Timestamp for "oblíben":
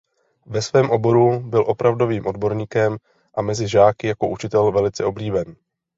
5.05-5.55